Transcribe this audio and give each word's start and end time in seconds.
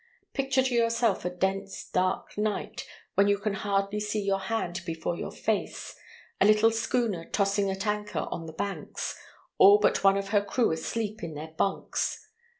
Picture 0.33 0.63
to 0.63 0.73
yourself 0.73 1.25
a 1.25 1.29
dense, 1.29 1.87
dark 1.87 2.35
night, 2.35 2.87
when 3.13 3.27
you 3.27 3.37
can 3.37 3.53
hardly 3.53 3.99
see 3.99 4.19
your 4.19 4.39
hand 4.39 4.81
before 4.83 5.15
your 5.15 5.29
face; 5.31 5.95
a 6.39 6.45
little 6.47 6.71
schooner 6.71 7.23
tossing 7.25 7.69
at 7.69 7.85
anchor 7.85 8.27
on 8.31 8.47
the 8.47 8.53
Banks, 8.53 9.15
all 9.59 9.77
but 9.77 10.03
one 10.03 10.17
of 10.17 10.29
her 10.29 10.41
crew 10.43 10.71
asleep 10.71 11.21
in 11.21 11.35
their 11.35 11.53
bunks. 11.55 12.27